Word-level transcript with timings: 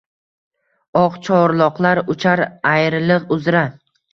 oq 1.01 1.19
chorloqlar 1.27 2.03
uchar 2.15 2.45
ayriliq 2.73 3.37
uzra 3.39 3.67